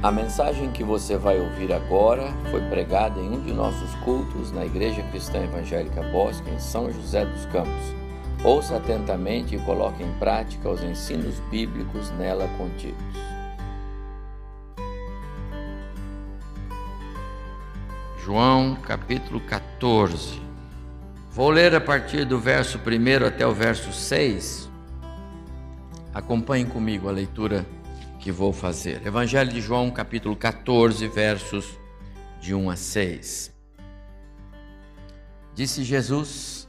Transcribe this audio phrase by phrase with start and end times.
[0.00, 4.64] A mensagem que você vai ouvir agora foi pregada em um de nossos cultos na
[4.64, 7.96] Igreja Cristã Evangélica Bosque, em São José dos Campos.
[8.44, 12.96] Ouça atentamente e coloque em prática os ensinos bíblicos nela contidos.
[18.24, 20.40] João capítulo 14.
[21.32, 24.70] Vou ler a partir do verso 1 até o verso 6.
[26.14, 27.66] Acompanhe comigo a leitura
[28.18, 29.06] que vou fazer.
[29.06, 31.78] Evangelho de João, capítulo 14, versos
[32.40, 33.54] de 1 a 6.
[35.54, 36.68] Disse Jesus: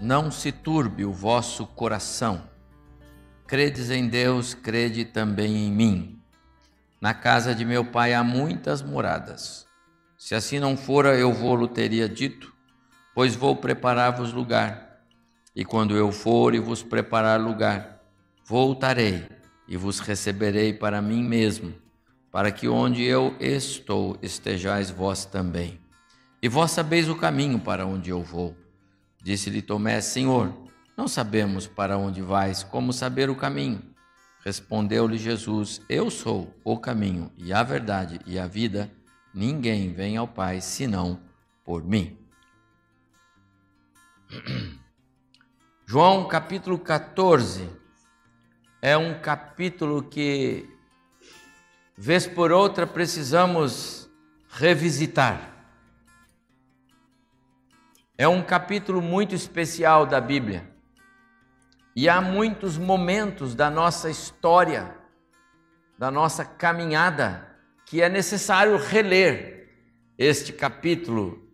[0.00, 2.50] Não se turbe o vosso coração.
[3.46, 6.18] Credes em Deus, crede também em mim.
[7.00, 9.66] Na casa de meu pai há muitas moradas.
[10.16, 12.54] Se assim não fora, eu vou-lo teria dito,
[13.14, 15.00] pois vou preparar-vos lugar.
[15.54, 18.00] E quando eu for e vos preparar lugar,
[18.46, 19.41] voltarei
[19.72, 21.74] e vos receberei para mim mesmo,
[22.30, 25.80] para que onde eu estou estejais vós também.
[26.42, 28.54] E vós sabeis o caminho para onde eu vou.
[29.22, 30.52] Disse-lhe Tomé: Senhor,
[30.94, 33.82] não sabemos para onde vais, como saber o caminho?
[34.44, 38.92] Respondeu-lhe Jesus: Eu sou o caminho e a verdade e a vida.
[39.32, 41.18] Ninguém vem ao Pai senão
[41.64, 42.18] por mim.
[45.86, 47.81] João capítulo 14
[48.84, 50.68] é um capítulo que,
[51.96, 54.10] vez por outra, precisamos
[54.48, 55.52] revisitar.
[58.18, 60.68] É um capítulo muito especial da Bíblia.
[61.94, 64.96] E há muitos momentos da nossa história,
[65.96, 67.56] da nossa caminhada,
[67.86, 69.70] que é necessário reler
[70.18, 71.48] este capítulo,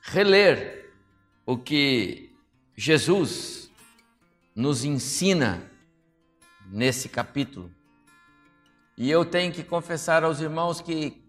[0.00, 0.92] reler
[1.46, 2.34] o que
[2.74, 3.70] Jesus
[4.52, 5.70] nos ensina
[6.72, 7.70] nesse capítulo.
[8.96, 11.22] E eu tenho que confessar aos irmãos que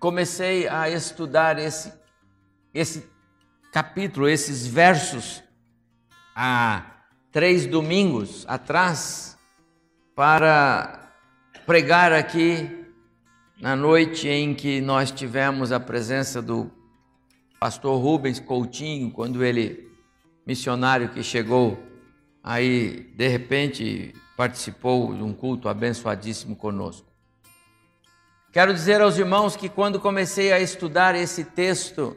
[0.00, 1.92] comecei a estudar esse,
[2.72, 3.06] esse
[3.70, 5.42] capítulo, esses versos,
[6.34, 6.82] há
[7.30, 9.36] três domingos atrás,
[10.14, 11.12] para
[11.66, 12.86] pregar aqui
[13.60, 16.70] na noite em que nós tivemos a presença do
[17.60, 19.90] pastor Rubens Coutinho, quando ele,
[20.46, 21.78] missionário que chegou
[22.42, 27.06] aí, de repente, participou de um culto abençoadíssimo conosco.
[28.52, 32.16] Quero dizer aos irmãos que quando comecei a estudar esse texto,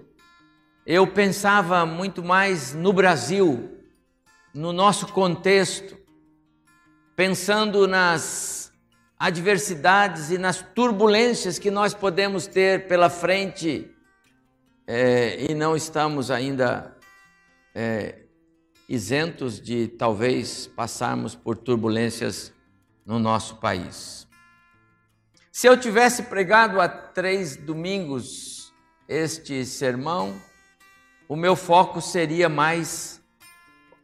[0.85, 3.77] eu pensava muito mais no Brasil,
[4.53, 5.97] no nosso contexto,
[7.15, 8.71] pensando nas
[9.17, 13.93] adversidades e nas turbulências que nós podemos ter pela frente
[14.87, 16.95] é, e não estamos ainda
[17.75, 18.23] é,
[18.89, 22.51] isentos de talvez passarmos por turbulências
[23.05, 24.27] no nosso país.
[25.51, 28.73] Se eu tivesse pregado há três domingos
[29.07, 30.41] este sermão,
[31.27, 33.21] o meu foco seria mais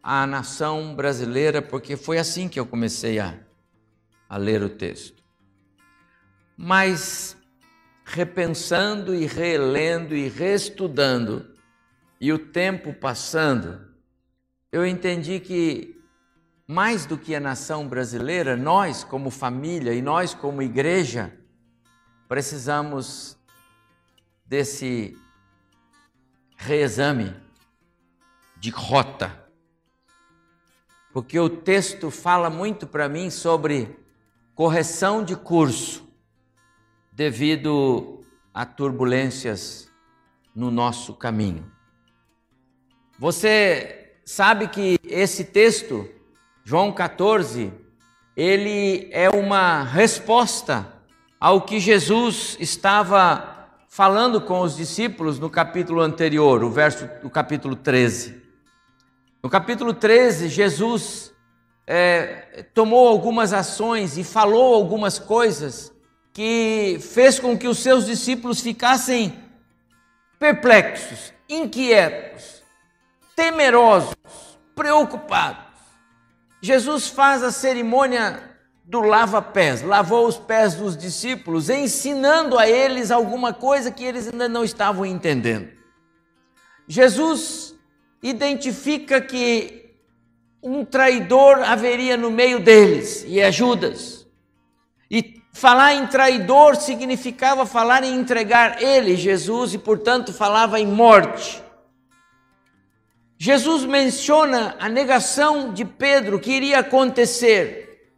[0.03, 3.39] a nação brasileira, porque foi assim que eu comecei a,
[4.29, 5.23] a ler o texto.
[6.55, 7.35] Mas
[8.03, 11.55] repensando e relendo e reestudando,
[12.21, 13.84] e o tempo passando,
[14.75, 15.97] eu entendi que,
[16.67, 21.33] mais do que a nação brasileira, nós, como família e nós, como igreja,
[22.27, 23.37] precisamos
[24.45, 25.17] desse
[26.57, 27.33] reexame
[28.57, 29.47] de rota.
[31.13, 33.97] Porque o texto fala muito para mim sobre
[34.53, 36.05] correção de curso
[37.13, 39.89] devido a turbulências
[40.53, 41.71] no nosso caminho.
[43.17, 46.09] Você sabe que esse texto,
[46.63, 47.71] João 14,
[48.35, 50.91] ele é uma resposta
[51.39, 57.75] ao que Jesus estava falando com os discípulos no capítulo anterior, o verso do capítulo
[57.75, 58.41] 13.
[59.43, 61.31] No capítulo 13, Jesus
[61.85, 65.93] é, tomou algumas ações e falou algumas coisas
[66.33, 69.39] que fez com que os seus discípulos ficassem
[70.39, 72.64] perplexos, inquietos
[73.35, 74.15] temerosos,
[74.73, 75.63] preocupados.
[76.61, 78.41] Jesus faz a cerimônia
[78.83, 84.47] do lava-pés, lavou os pés dos discípulos, ensinando a eles alguma coisa que eles ainda
[84.47, 85.69] não estavam entendendo.
[86.87, 87.75] Jesus
[88.21, 89.85] identifica que
[90.61, 94.25] um traidor haveria no meio deles, e é Judas.
[95.09, 101.64] E falar em traidor significava falar em entregar ele, Jesus, e portanto falava em morte.
[103.45, 108.09] Jesus menciona a negação de Pedro que iria acontecer.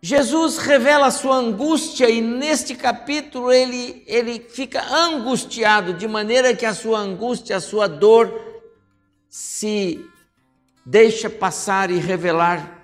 [0.00, 6.64] Jesus revela a sua angústia e neste capítulo ele, ele fica angustiado, de maneira que
[6.64, 8.32] a sua angústia, a sua dor
[9.28, 10.02] se
[10.86, 12.80] deixa passar e revelar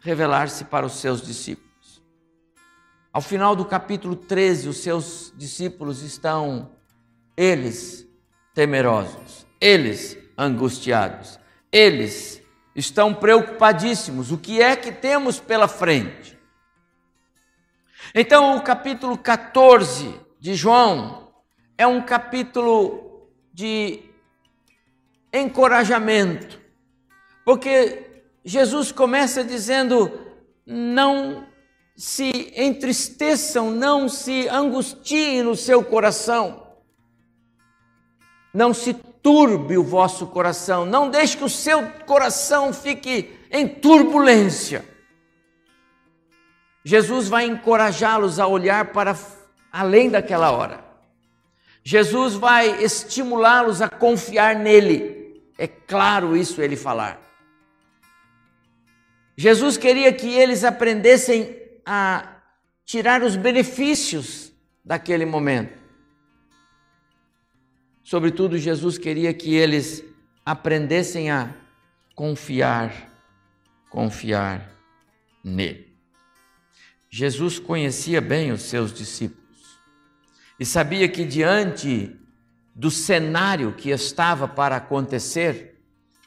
[0.00, 2.02] revelar-se para os seus discípulos.
[3.12, 6.72] Ao final do capítulo 13, os seus discípulos estão
[7.36, 8.04] eles
[8.52, 11.40] temerosos, eles angustiados,
[11.72, 12.40] eles
[12.74, 14.30] estão preocupadíssimos.
[14.30, 16.38] O que é que temos pela frente?
[18.14, 21.32] Então, o capítulo 14 de João
[21.76, 24.00] é um capítulo de
[25.32, 26.60] encorajamento,
[27.44, 30.10] porque Jesus começa dizendo:
[30.64, 31.46] não
[31.96, 36.67] se entristeçam, não se angustiem no seu coração,
[38.58, 44.84] não se turbe o vosso coração, não deixe que o seu coração fique em turbulência.
[46.84, 49.16] Jesus vai encorajá-los a olhar para
[49.70, 50.84] além daquela hora.
[51.84, 55.40] Jesus vai estimulá-los a confiar nele.
[55.56, 57.20] É claro isso ele falar.
[59.36, 61.56] Jesus queria que eles aprendessem
[61.86, 62.38] a
[62.84, 64.52] tirar os benefícios
[64.84, 65.87] daquele momento.
[68.08, 70.02] Sobretudo, Jesus queria que eles
[70.42, 71.54] aprendessem a
[72.14, 72.90] confiar,
[73.90, 74.66] confiar
[75.44, 75.94] nele.
[77.10, 79.78] Jesus conhecia bem os seus discípulos
[80.58, 82.18] e sabia que diante
[82.74, 85.78] do cenário que estava para acontecer,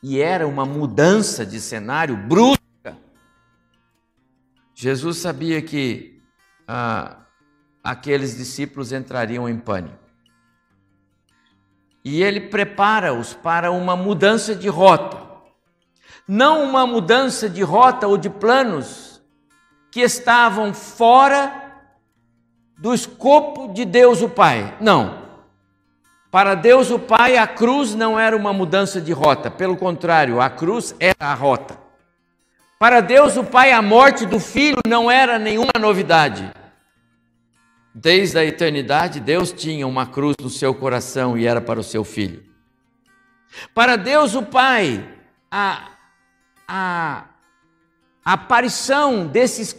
[0.04, 2.96] e era uma mudança de cenário brusca,
[4.76, 6.22] Jesus sabia que
[6.68, 7.26] ah,
[7.84, 10.01] aqueles discípulos entrariam em pânico.
[12.04, 15.18] E ele prepara-os para uma mudança de rota.
[16.28, 19.22] Não uma mudança de rota ou de planos,
[19.92, 21.54] que estavam fora
[22.78, 24.76] do escopo de Deus o Pai.
[24.80, 25.22] Não.
[26.32, 30.50] Para Deus o Pai, a cruz não era uma mudança de rota, pelo contrário, a
[30.50, 31.78] cruz era a rota.
[32.80, 36.50] Para Deus o Pai, a morte do filho não era nenhuma novidade.
[37.94, 42.04] Desde a eternidade, Deus tinha uma cruz no seu coração e era para o seu
[42.04, 42.44] filho.
[43.74, 45.06] Para Deus o Pai,
[45.52, 45.92] a,
[46.68, 47.26] a
[48.24, 49.76] a aparição desses,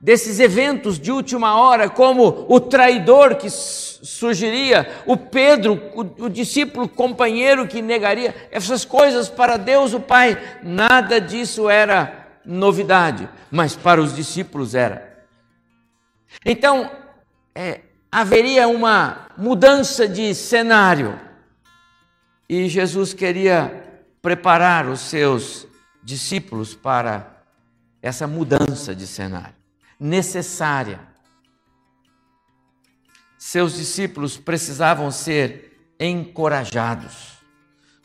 [0.00, 6.88] desses eventos de última hora, como o traidor que surgiria, o Pedro, o, o discípulo
[6.88, 14.00] companheiro que negaria, essas coisas para Deus o Pai, nada disso era novidade, mas para
[14.00, 15.10] os discípulos era.
[16.46, 16.90] Então,
[17.54, 17.80] é,
[18.10, 21.18] haveria uma mudança de cenário
[22.48, 25.66] e Jesus queria preparar os seus
[26.02, 27.44] discípulos para
[28.02, 29.60] essa mudança de cenário
[30.00, 30.98] necessária.
[33.36, 37.38] Seus discípulos precisavam ser encorajados,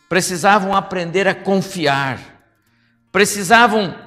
[0.10, 2.20] precisavam aprender a confiar,
[3.12, 3.98] precisavam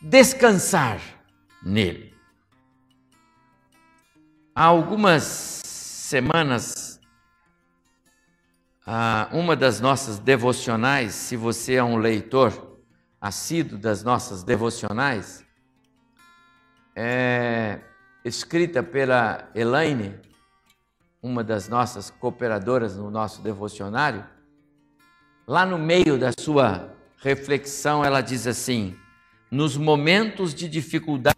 [0.00, 1.00] descansar
[1.62, 2.07] nele.
[4.60, 7.00] Há algumas semanas,
[9.30, 12.80] uma das nossas devocionais, se você é um leitor,
[13.20, 15.44] assíduo das nossas devocionais,
[16.96, 17.78] é
[18.24, 20.16] escrita pela Elaine,
[21.22, 24.26] uma das nossas cooperadoras no nosso devocionário.
[25.46, 28.96] Lá no meio da sua reflexão, ela diz assim:
[29.52, 31.37] nos momentos de dificuldade,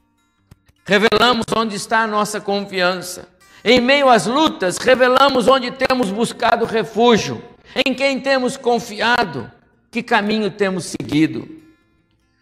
[0.91, 3.29] revelamos onde está a nossa confiança.
[3.63, 7.41] Em meio às lutas, revelamos onde temos buscado refúgio,
[7.87, 9.49] em quem temos confiado,
[9.89, 11.49] que caminho temos seguido.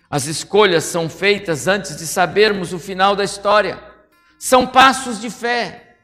[0.09, 3.79] As escolhas são feitas antes de sabermos o final da história.
[4.39, 5.97] São passos de fé.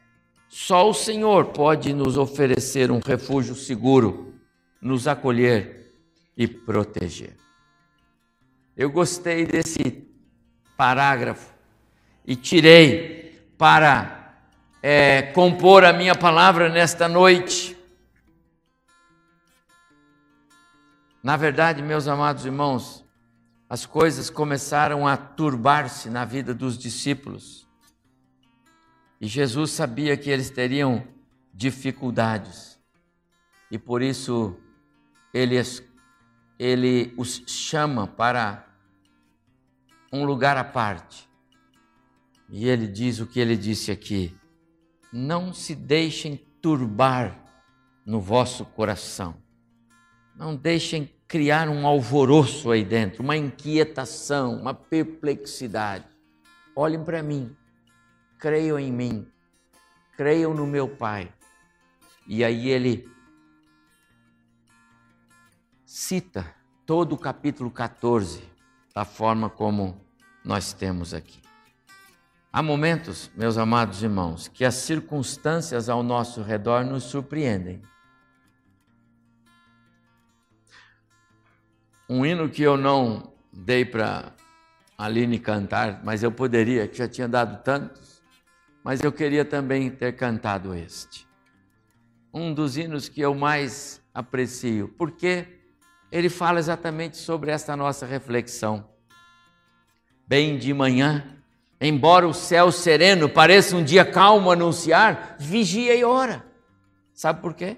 [0.47, 4.35] Só o Senhor pode nos oferecer um refúgio seguro,
[4.79, 5.95] nos acolher
[6.37, 7.35] e proteger.
[8.77, 10.07] Eu gostei desse
[10.77, 11.54] parágrafo
[12.25, 14.35] e tirei para
[14.81, 17.75] é, compor a minha palavra nesta noite.
[21.23, 23.03] Na verdade, meus amados irmãos,
[23.67, 27.67] as coisas começaram a turbar-se na vida dos discípulos.
[29.19, 31.03] E Jesus sabia que eles teriam
[31.51, 32.79] dificuldades.
[33.71, 34.55] E por isso
[35.33, 35.59] ele,
[36.59, 38.67] ele os chama para
[40.11, 41.24] um lugar à parte.
[42.49, 44.35] E ele diz o que ele disse aqui:
[45.11, 47.43] Não se deixem turbar
[48.05, 49.35] no vosso coração.
[50.35, 56.05] Não deixem criar um alvoroço aí dentro, uma inquietação, uma perplexidade.
[56.75, 57.55] olhem para mim,
[58.37, 59.27] creiam em mim,
[60.15, 61.33] creiam no meu Pai.
[62.27, 63.09] E aí ele
[65.85, 66.53] cita
[66.85, 68.43] todo o capítulo 14
[68.93, 69.99] da forma como
[70.43, 71.44] nós temos aqui.
[72.55, 77.81] Há momentos, meus amados irmãos, que as circunstâncias ao nosso redor nos surpreendem.
[82.09, 84.31] Um hino que eu não dei para
[84.97, 88.23] Aline cantar, mas eu poderia, que já tinha dado tantos,
[88.81, 91.27] mas eu queria também ter cantado este.
[92.33, 95.59] Um dos hinos que eu mais aprecio, porque
[96.09, 98.89] ele fala exatamente sobre essa nossa reflexão.
[100.25, 101.34] Bem de manhã,
[101.87, 106.45] embora o céu sereno pareça um dia calmo anunciar, vigia e ora.
[107.13, 107.77] Sabe por quê?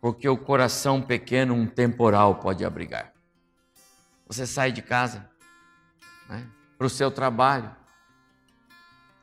[0.00, 3.12] Porque o coração pequeno um temporal pode abrigar.
[4.26, 5.28] Você sai de casa
[6.28, 6.46] né,
[6.76, 7.70] para o seu trabalho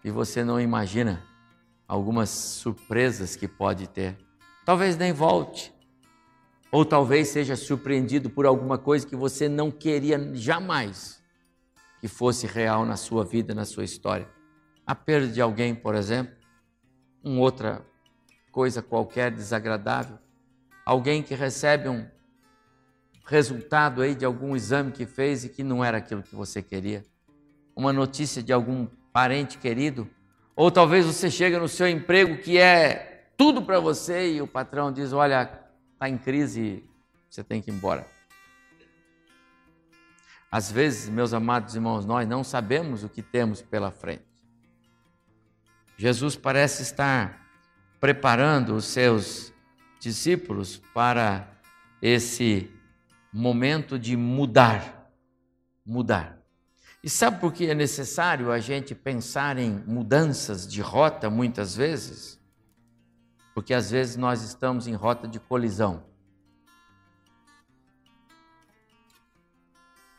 [0.04, 1.24] e você não imagina
[1.88, 4.18] algumas surpresas que pode ter.
[4.64, 5.74] Talvez nem volte,
[6.72, 11.19] ou talvez seja surpreendido por alguma coisa que você não queria jamais
[12.00, 14.28] que fosse real na sua vida, na sua história.
[14.86, 16.34] A perda de alguém, por exemplo,
[17.24, 17.86] uma outra
[18.52, 20.18] coisa qualquer desagradável,
[20.86, 22.08] alguém que recebe um
[23.26, 27.06] resultado aí de algum exame que fez e que não era aquilo que você queria,
[27.76, 30.10] uma notícia de algum parente querido,
[30.56, 34.92] ou talvez você chega no seu emprego que é tudo para você e o patrão
[34.92, 35.50] diz: Olha,
[35.94, 36.84] está em crise,
[37.30, 38.06] você tem que ir embora.
[40.52, 44.26] Às vezes, meus amados irmãos, nós não sabemos o que temos pela frente.
[45.98, 47.46] Jesus parece estar
[48.00, 49.54] preparando os seus
[50.00, 51.48] discípulos para
[52.02, 52.72] esse
[53.32, 55.12] momento de mudar.
[55.86, 56.40] Mudar.
[57.04, 62.40] E sabe por que é necessário a gente pensar em mudanças de rota muitas vezes?
[63.54, 66.09] Porque às vezes nós estamos em rota de colisão.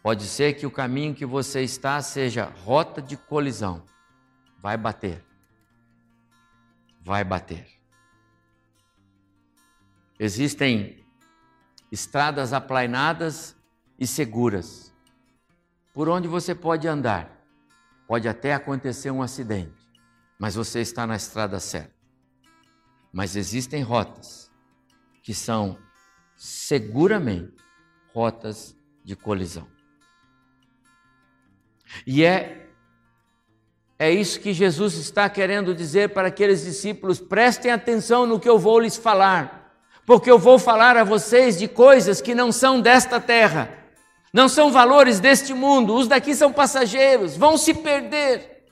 [0.03, 3.85] Pode ser que o caminho que você está seja rota de colisão.
[4.59, 5.25] Vai bater.
[7.03, 7.67] Vai bater.
[10.19, 11.05] Existem
[11.91, 13.57] estradas aplainadas
[13.99, 14.95] e seguras,
[15.93, 17.39] por onde você pode andar.
[18.07, 19.89] Pode até acontecer um acidente,
[20.39, 21.95] mas você está na estrada certa.
[23.13, 24.51] Mas existem rotas
[25.23, 25.79] que são
[26.37, 27.55] seguramente
[28.13, 29.80] rotas de colisão.
[32.07, 32.57] E é
[33.99, 38.59] é isso que Jesus está querendo dizer para aqueles discípulos: prestem atenção no que eu
[38.59, 39.61] vou lhes falar
[40.11, 43.71] porque eu vou falar a vocês de coisas que não são desta terra,
[44.33, 48.65] não são valores deste mundo, os daqui são passageiros, vão se perder.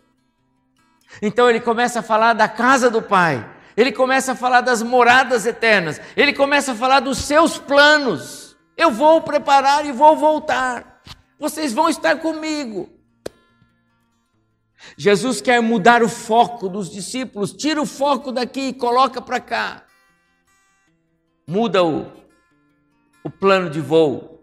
[1.23, 5.47] Então ele começa a falar da casa do Pai, ele começa a falar das moradas
[5.47, 8.57] eternas, ele começa a falar dos seus planos.
[8.77, 11.01] Eu vou preparar e vou voltar,
[11.39, 12.91] vocês vão estar comigo.
[14.97, 19.85] Jesus quer mudar o foco dos discípulos, tira o foco daqui e coloca para cá
[21.49, 22.13] muda o,
[23.25, 24.39] o plano de voo,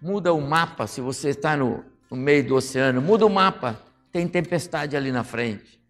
[0.00, 0.86] muda o mapa.
[0.86, 3.82] Se você está no, no meio do oceano, muda o mapa.
[4.12, 5.80] Tem tempestade ali na frente,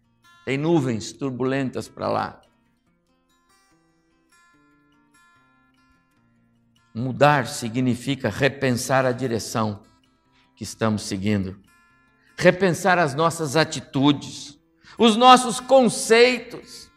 [0.45, 2.41] tem nuvens turbulentas para lá.
[6.93, 9.83] Mudar significa repensar a direção
[10.55, 11.61] que estamos seguindo,
[12.39, 14.57] repensar as nossas atitudes,
[14.97, 16.89] os nossos conceitos.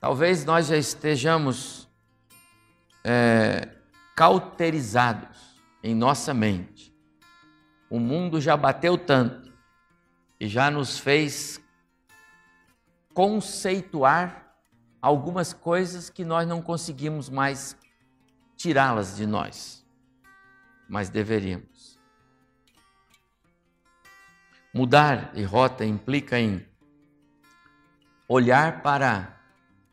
[0.00, 1.86] Talvez nós já estejamos
[3.04, 3.68] é,
[4.16, 6.90] cauterizados em nossa mente.
[7.90, 9.52] O mundo já bateu tanto
[10.40, 11.60] e já nos fez
[13.12, 14.56] conceituar
[15.02, 17.76] algumas coisas que nós não conseguimos mais
[18.56, 19.84] tirá-las de nós,
[20.88, 21.71] mas deveríamos.
[24.74, 26.66] Mudar de rota implica em
[28.26, 29.38] olhar para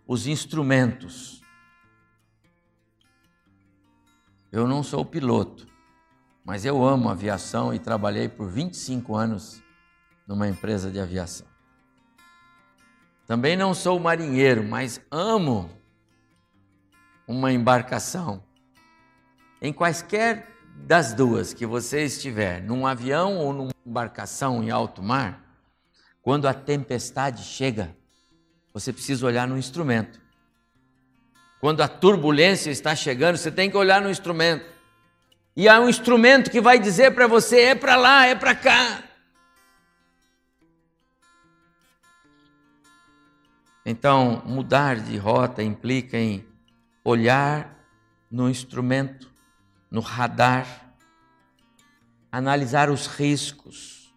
[0.08, 1.42] os instrumentos.
[4.50, 5.68] Eu não sou piloto,
[6.46, 9.62] mas eu amo aviação e trabalhei por 25 anos
[10.26, 11.46] numa empresa de aviação.
[13.28, 15.70] Também não sou marinheiro, mas amo
[17.28, 18.42] uma embarcação.
[19.62, 25.44] Em quaisquer das duas que você estiver, num avião ou numa embarcação em alto mar,
[26.22, 27.96] quando a tempestade chega,
[28.74, 30.20] você precisa olhar no instrumento.
[31.60, 34.66] Quando a turbulência está chegando, você tem que olhar no instrumento.
[35.56, 39.04] E há um instrumento que vai dizer para você: é para lá, é para cá.
[43.86, 46.46] Então, mudar de rota implica em
[47.04, 47.76] olhar
[48.30, 49.29] no instrumento,
[49.90, 50.94] no radar,
[52.32, 54.14] analisar os riscos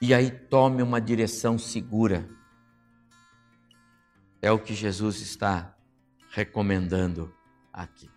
[0.00, 2.28] e aí tome uma direção segura.
[4.42, 5.74] É o que Jesus está
[6.30, 7.34] recomendando
[7.72, 8.10] aqui.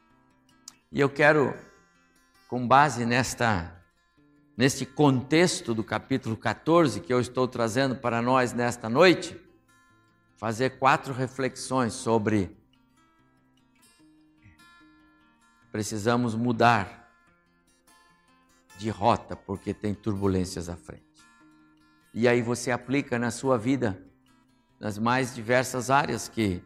[0.91, 1.55] E eu quero,
[2.47, 3.75] com base nesta
[4.57, 9.39] neste contexto do capítulo 14 que eu estou trazendo para nós nesta noite,
[10.35, 12.58] fazer quatro reflexões sobre
[15.71, 17.11] precisamos mudar
[18.77, 21.03] de rota porque tem turbulências à frente.
[22.13, 24.01] E aí você aplica na sua vida
[24.79, 26.63] nas mais diversas áreas que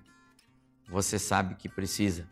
[0.88, 2.28] você sabe que precisa.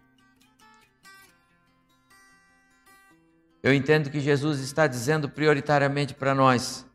[3.63, 6.85] Eu entendo que Jesus está dizendo prioritariamente para nós: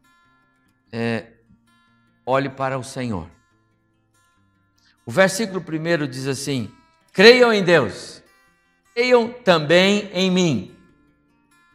[0.93, 1.33] é,
[2.25, 3.31] olhe para o Senhor.
[5.05, 6.73] O versículo primeiro diz assim:
[7.13, 8.23] creiam em Deus,
[8.97, 10.75] creiam também em mim.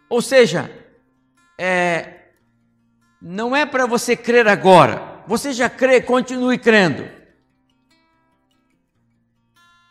[0.09, 0.71] Ou seja,
[1.55, 2.29] é,
[3.21, 7.07] não é para você crer agora, você já crê, continue crendo.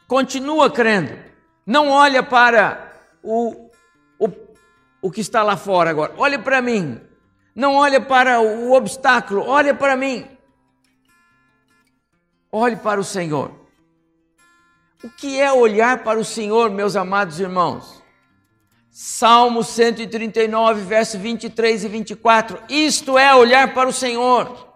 [0.08, 1.16] Continua crendo.
[1.64, 3.70] Não olha para o
[5.02, 6.12] o que está lá fora agora.
[6.18, 7.00] Olhe para mim.
[7.54, 10.26] Não olhe para o obstáculo, olhe para mim.
[12.52, 13.59] Olhe para o Senhor.
[15.02, 18.02] O que é olhar para o Senhor, meus amados irmãos?
[18.90, 22.58] Salmo 139, verso 23 e 24.
[22.68, 24.68] Isto é olhar para o Senhor.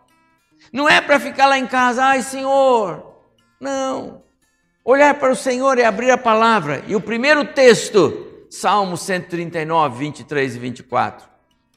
[0.72, 3.04] Não é para ficar lá em casa, ai Senhor.
[3.60, 4.22] Não.
[4.82, 6.82] Olhar para o Senhor é abrir a palavra.
[6.86, 11.28] E o primeiro texto Salmo 139, 23 e 24.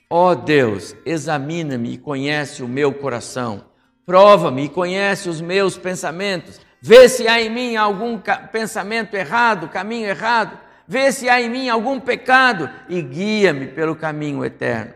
[0.10, 3.66] Ó oh Deus, examina-me e conhece o meu coração.
[4.06, 6.62] Prova-me e conhece os meus pensamentos.
[6.88, 8.18] Vê se há em mim algum
[8.50, 10.58] pensamento errado, caminho errado.
[10.88, 14.94] Vê se há em mim algum pecado e guia-me pelo caminho eterno.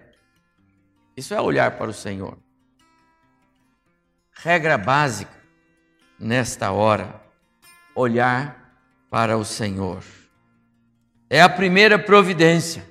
[1.18, 2.38] Isso é olhar para o Senhor.
[4.32, 5.34] Regra básica
[6.18, 7.22] nesta hora:
[7.94, 8.74] olhar
[9.10, 10.02] para o Senhor
[11.30, 12.86] é a primeira providência.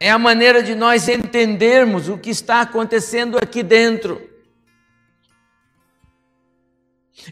[0.00, 4.27] É a maneira de nós entendermos o que está acontecendo aqui dentro.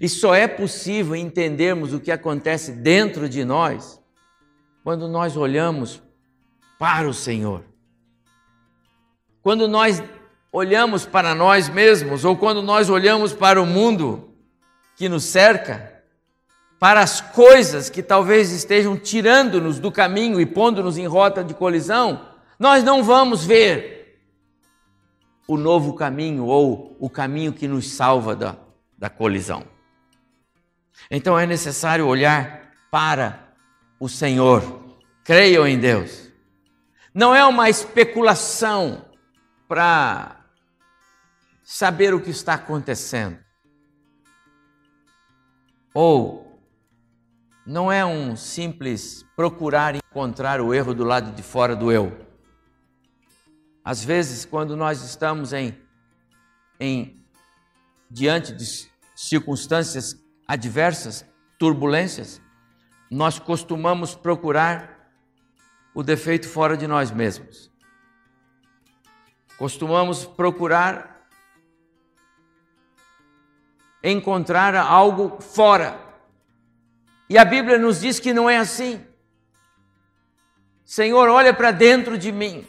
[0.01, 4.01] E só é possível entendermos o que acontece dentro de nós
[4.83, 6.03] quando nós olhamos
[6.79, 7.65] para o Senhor.
[9.43, 10.03] Quando nós
[10.53, 14.35] olhamos para nós mesmos ou quando nós olhamos para o mundo
[14.97, 16.03] que nos cerca,
[16.79, 22.29] para as coisas que talvez estejam tirando-nos do caminho e pondo-nos em rota de colisão,
[22.59, 24.19] nós não vamos ver
[25.49, 28.57] o novo caminho ou o caminho que nos salva da,
[28.99, 29.76] da colisão.
[31.11, 33.55] Então é necessário olhar para
[33.99, 34.97] o Senhor.
[35.25, 36.31] Creiam em Deus.
[37.15, 39.05] Não é uma especulação
[39.67, 40.45] para
[41.63, 43.39] saber o que está acontecendo.
[45.95, 46.61] Ou
[47.67, 52.17] não é um simples procurar encontrar o erro do lado de fora do eu.
[53.85, 55.77] Às vezes, quando nós estamos em,
[56.79, 57.25] em
[58.11, 60.15] diante de circunstâncias
[60.47, 61.25] adversas,
[61.59, 62.41] turbulências,
[63.11, 65.11] nós costumamos procurar
[65.95, 67.71] o defeito fora de nós mesmos.
[69.57, 71.17] Costumamos procurar
[74.03, 75.99] encontrar algo fora
[77.29, 79.05] e a Bíblia nos diz que não é assim.
[80.85, 82.65] Senhor, olha para dentro de mim,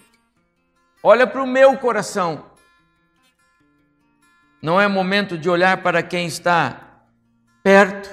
[1.04, 2.50] olha para o meu coração.
[4.60, 6.87] Não é momento de olhar para quem está
[7.68, 8.10] perto,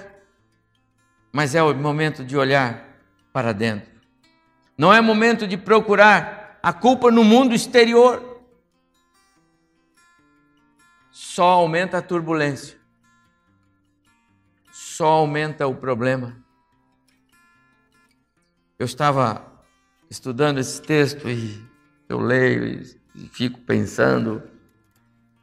[1.33, 2.85] mas é o momento de olhar
[3.33, 3.89] para dentro.
[4.77, 8.43] Não é momento de procurar a culpa no mundo exterior.
[11.13, 12.83] Só aumenta a turbulência
[14.75, 16.37] só aumenta o problema.
[18.77, 19.65] Eu estava
[20.11, 21.65] estudando esse texto e
[22.09, 22.83] eu leio
[23.15, 24.43] e fico pensando.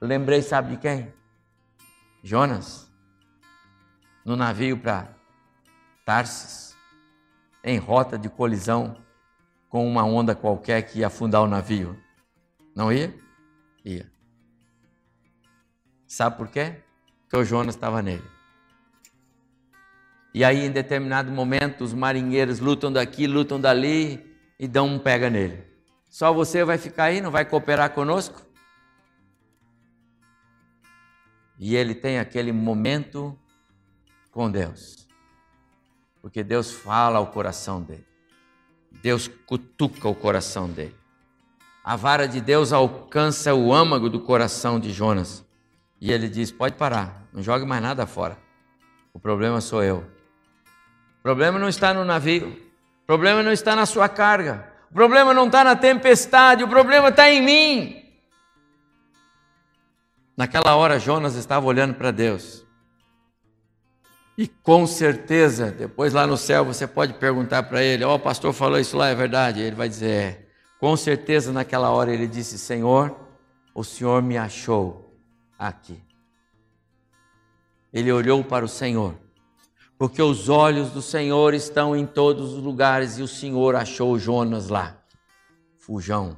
[0.02, 1.14] Lembrei, sabe de quem?
[2.22, 2.91] Jonas,
[4.26, 5.16] no navio para
[6.06, 6.76] Tarsis,
[7.64, 8.98] em rota de colisão
[9.70, 11.98] com uma onda qualquer que ia afundar o navio.
[12.76, 13.14] Não ia?
[13.86, 14.12] Ia.
[16.08, 16.76] Sabe por quê?
[17.22, 18.30] Porque o Jonas estava nele.
[20.34, 25.30] E aí, em determinado momento, os marinheiros lutam daqui, lutam dali e dão um pega
[25.30, 25.64] nele.
[26.10, 28.42] Só você vai ficar aí, não vai cooperar conosco?
[31.58, 33.38] E ele tem aquele momento
[34.32, 35.08] com Deus.
[36.22, 38.06] Porque Deus fala ao coração dele.
[39.02, 40.96] Deus cutuca o coração dele.
[41.84, 45.44] A vara de Deus alcança o âmago do coração de Jonas.
[46.00, 48.38] E ele diz: Pode parar, não jogue mais nada fora.
[49.14, 50.06] O problema sou eu.
[51.20, 52.50] O problema não está no navio.
[53.04, 54.72] O problema não está na sua carga.
[54.90, 56.64] O problema não está na tempestade.
[56.64, 58.02] O problema está em mim.
[60.38, 62.66] Naquela hora, Jonas estava olhando para Deus.
[64.38, 68.20] E com certeza, depois lá no céu, você pode perguntar para ele: Ó, oh, o
[68.20, 69.60] pastor falou isso lá, é verdade?
[69.60, 70.52] Ele vai dizer: É.
[70.80, 73.16] Com certeza, naquela hora, ele disse: Senhor,
[73.74, 75.16] o Senhor me achou
[75.58, 76.02] aqui.
[77.94, 79.16] Ele olhou para o Senhor,
[79.96, 84.70] porque os olhos do Senhor estão em todos os lugares e o Senhor achou Jonas
[84.70, 84.98] lá,
[85.78, 86.36] fujão,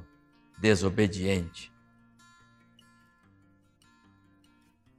[0.58, 1.72] desobediente.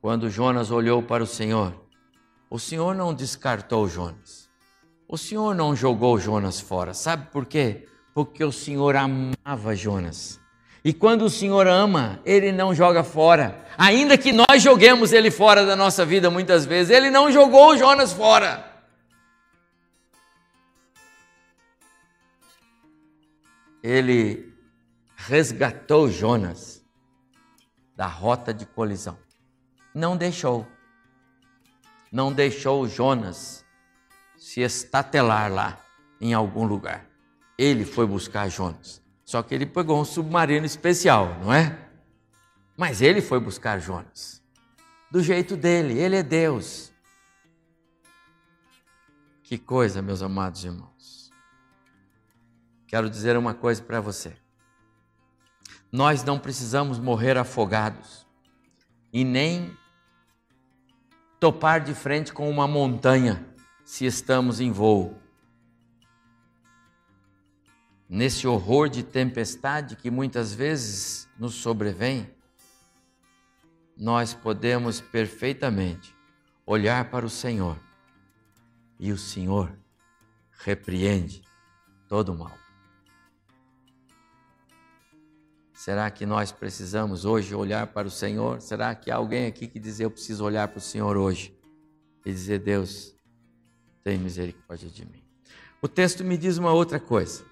[0.01, 1.84] Quando Jonas olhou para o Senhor,
[2.49, 4.49] o Senhor não descartou Jonas.
[5.07, 6.93] O Senhor não jogou Jonas fora.
[6.93, 7.87] Sabe por quê?
[8.13, 10.39] Porque o Senhor amava Jonas.
[10.83, 13.65] E quando o Senhor ama, ele não joga fora.
[13.77, 18.13] Ainda que nós joguemos ele fora da nossa vida muitas vezes, ele não jogou Jonas
[18.13, 18.71] fora.
[23.81, 24.53] Ele
[25.15, 26.83] resgatou Jonas
[27.95, 29.17] da rota de colisão.
[29.93, 30.67] Não deixou
[32.11, 33.65] não deixou Jonas
[34.37, 35.79] se estatelar lá
[36.19, 37.05] em algum lugar.
[37.57, 39.01] Ele foi buscar Jonas.
[39.23, 41.77] Só que ele pegou um submarino especial, não é?
[42.77, 44.43] Mas ele foi buscar Jonas.
[45.09, 46.91] Do jeito dele, ele é Deus.
[49.43, 51.31] Que coisa, meus amados irmãos.
[52.87, 54.35] Quero dizer uma coisa para você.
[55.91, 58.25] Nós não precisamos morrer afogados
[59.13, 59.75] e nem
[61.45, 63.45] topar de frente com uma montanha
[63.83, 65.15] se estamos em voo.
[68.09, 72.27] Nesse horror de tempestade que muitas vezes nos sobrevém,
[73.95, 76.15] nós podemos perfeitamente
[76.65, 77.79] olhar para o Senhor
[78.99, 79.71] e o Senhor
[80.49, 81.43] repreende
[82.07, 82.64] todo o mal.
[85.85, 88.59] Será que nós precisamos hoje olhar para o Senhor?
[88.59, 91.55] Será que há alguém aqui que diz eu preciso olhar para o Senhor hoje
[92.25, 93.13] e dizer Deus,
[94.03, 95.21] tem misericórdia de mim?
[95.79, 97.43] O texto me diz uma outra coisa.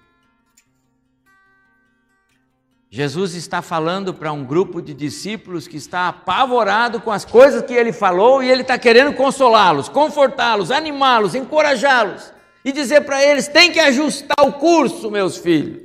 [2.90, 7.72] Jesus está falando para um grupo de discípulos que está apavorado com as coisas que
[7.72, 12.32] ele falou e ele está querendo consolá-los, confortá-los, animá-los, encorajá-los
[12.64, 15.83] e dizer para eles: tem que ajustar o curso, meus filhos.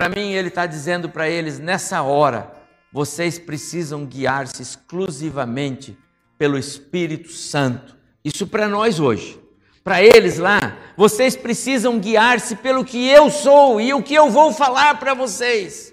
[0.00, 2.50] Para mim, ele está dizendo para eles: nessa hora,
[2.90, 5.94] vocês precisam guiar-se exclusivamente
[6.38, 7.98] pelo Espírito Santo.
[8.24, 9.38] Isso para nós hoje.
[9.84, 14.54] Para eles lá, vocês precisam guiar-se pelo que eu sou e o que eu vou
[14.54, 15.92] falar para vocês.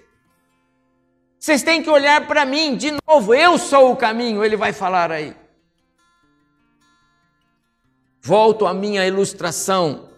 [1.38, 5.12] Vocês têm que olhar para mim de novo, eu sou o caminho, ele vai falar
[5.12, 5.36] aí.
[8.22, 10.08] Volto à minha ilustração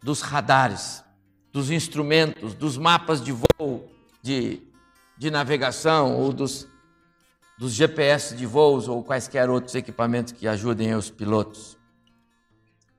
[0.00, 1.02] dos radares
[1.58, 3.90] dos instrumentos, dos mapas de voo,
[4.22, 4.62] de,
[5.16, 6.68] de navegação, ou dos,
[7.58, 11.76] dos GPS de voos, ou quaisquer outros equipamentos que ajudem os pilotos.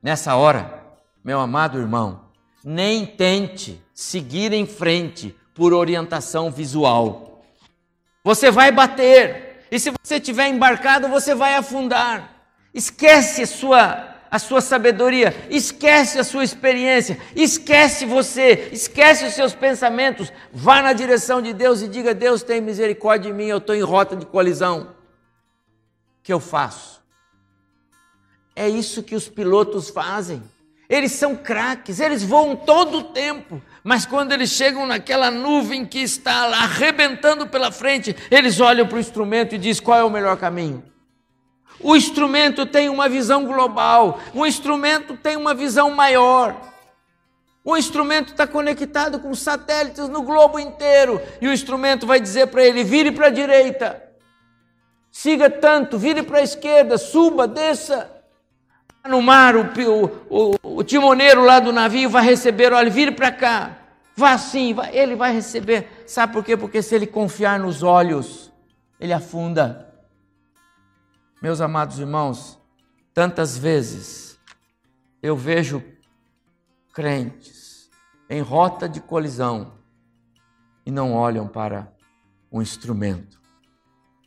[0.04, 0.86] Nessa hora,
[1.24, 2.26] meu amado irmão,
[2.62, 7.42] nem tente seguir em frente por orientação visual.
[8.26, 12.44] Você vai bater, e se você estiver embarcado, você vai afundar.
[12.74, 20.32] Esquece sua a sua sabedoria, esquece a sua experiência, esquece você, esquece os seus pensamentos,
[20.52, 23.82] vá na direção de Deus e diga: Deus tem misericórdia de mim, eu estou em
[23.82, 24.96] rota de colisão.
[26.20, 27.02] O que eu faço?
[28.56, 30.44] É isso que os pilotos fazem.
[30.90, 36.00] Eles são craques, eles voam todo o tempo, mas quando eles chegam naquela nuvem que
[36.00, 40.10] está lá arrebentando pela frente, eles olham para o instrumento e dizem qual é o
[40.10, 40.84] melhor caminho.
[41.82, 46.56] O instrumento tem uma visão global, o instrumento tem uma visão maior.
[47.64, 52.64] O instrumento está conectado com satélites no globo inteiro e o instrumento vai dizer para
[52.64, 54.02] ele: vire para a direita,
[55.12, 58.10] siga tanto, vire para a esquerda, suba, desça.
[59.08, 59.70] No mar, o,
[60.30, 63.78] o, o, timoneiro lá do navio vai receber: olha, vire para cá,
[64.16, 66.04] vá assim, ele vai receber.
[66.06, 66.58] Sabe por quê?
[66.58, 68.52] Porque se ele confiar nos olhos,
[69.00, 69.89] ele afunda.
[71.42, 72.60] Meus amados irmãos,
[73.20, 74.40] Tantas vezes
[75.22, 75.84] eu vejo
[76.94, 77.90] crentes
[78.30, 79.74] em rota de colisão
[80.86, 81.92] e não olham para
[82.50, 83.42] o instrumento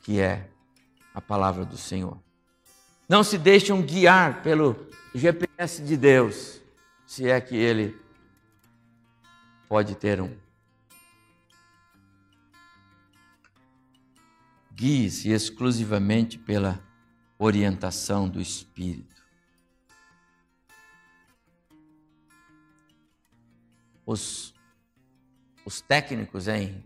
[0.02, 0.50] que é
[1.14, 2.22] a palavra do Senhor.
[3.08, 6.60] Não se deixam guiar pelo GPS de Deus,
[7.06, 7.98] se é que ele
[9.70, 10.36] pode ter um.
[14.74, 16.91] Guie-se exclusivamente pela
[17.44, 19.20] orientação do Espírito.
[24.06, 24.54] Os,
[25.64, 26.84] os técnicos em,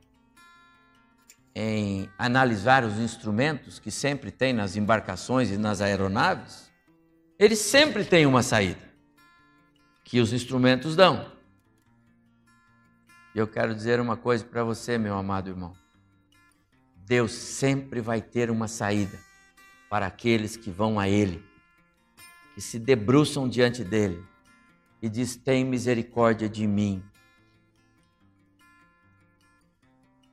[1.55, 6.71] em analisar os instrumentos que sempre tem nas embarcações e nas aeronaves,
[7.38, 8.87] eles sempre têm uma saída
[10.05, 11.33] que os instrumentos dão.
[13.35, 15.77] E eu quero dizer uma coisa para você, meu amado irmão.
[16.97, 19.26] Deus sempre vai ter uma saída
[19.97, 21.43] para aqueles que vão a Ele,
[22.55, 24.23] que se debruçam diante dele
[25.01, 27.03] e diz: Tem misericórdia de mim.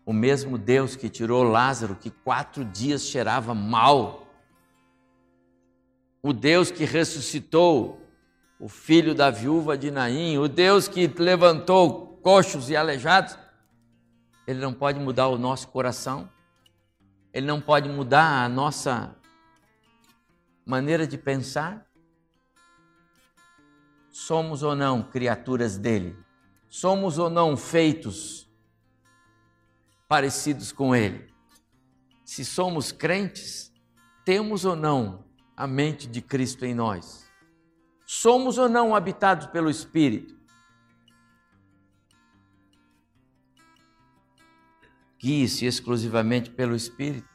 [0.05, 4.27] O mesmo Deus que tirou Lázaro, que quatro dias cheirava mal,
[6.21, 8.01] o Deus que ressuscitou
[8.59, 13.37] o filho da viúva de Naim, o Deus que levantou coxos e aleijados,
[14.45, 16.29] ele não pode mudar o nosso coração,
[17.33, 19.22] ele não pode mudar a nossa
[20.65, 21.85] maneira de pensar?
[24.09, 26.15] Somos ou não criaturas dele?
[26.69, 28.49] Somos ou não feitos
[30.07, 31.33] parecidos com ele?
[32.23, 33.73] Se somos crentes,
[34.23, 37.29] temos ou não a mente de Cristo em nós?
[38.05, 40.39] Somos ou não habitados pelo Espírito?
[45.19, 47.27] Guie-se exclusivamente pelo Espírito.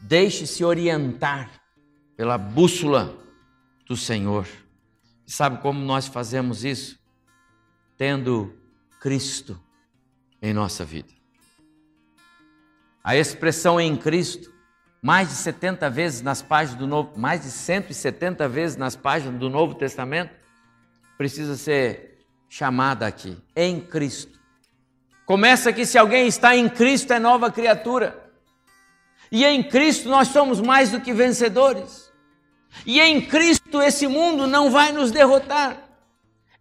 [0.00, 1.57] Deixe-se orientar
[2.18, 3.16] pela bússola
[3.86, 4.44] do Senhor.
[5.24, 6.98] E sabe como nós fazemos isso?
[7.96, 8.58] Tendo
[9.00, 9.56] Cristo
[10.42, 11.12] em nossa vida.
[13.04, 14.52] A expressão em Cristo,
[15.00, 19.48] mais de 70 vezes nas páginas do Novo, mais de 170 vezes nas páginas do
[19.48, 20.34] Novo Testamento,
[21.16, 24.40] precisa ser chamada aqui, em Cristo.
[25.24, 28.28] Começa que se alguém está em Cristo é nova criatura.
[29.30, 32.07] E em Cristo nós somos mais do que vencedores.
[32.86, 35.88] E em Cristo esse mundo não vai nos derrotar.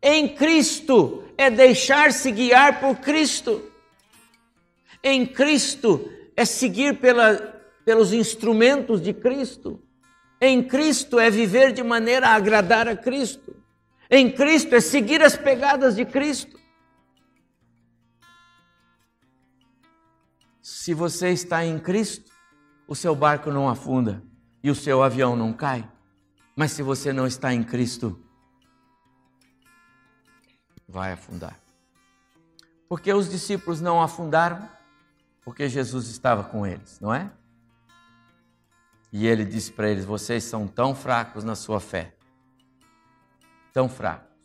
[0.02, 3.72] Em Cristo é deixar-se guiar por Cristo.
[5.04, 7.36] Em Cristo é seguir pela,
[7.86, 9.82] pelos instrumentos de Cristo.
[10.40, 13.56] Em Cristo é viver de maneira a agradar a Cristo.
[14.10, 16.58] Em Cristo é seguir as pegadas de Cristo.
[20.62, 22.32] Se você está em Cristo,
[22.88, 24.24] o seu barco não afunda
[24.64, 25.88] e o seu avião não cai.
[26.58, 28.20] Mas se você não está em Cristo,
[30.90, 31.56] vai afundar.
[32.90, 34.68] Porque os discípulos não afundaram?
[35.44, 37.30] Porque Jesus estava com eles, não é?
[39.14, 42.16] E ele disse para eles: Vocês são tão fracos na sua fé,
[43.72, 44.36] tão fracos.